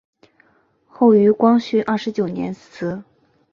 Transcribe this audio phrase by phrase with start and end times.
[0.87, 3.03] 后于光绪二十九年祠。